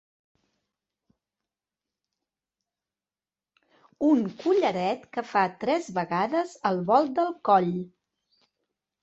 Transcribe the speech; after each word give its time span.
Un 4.07 4.25
collaret 4.41 5.05
que 5.17 5.27
fa 5.35 5.45
tres 5.67 5.91
vegades 6.01 6.57
el 6.73 6.83
volt 6.91 7.15
del 7.23 7.33
coll. 7.53 7.73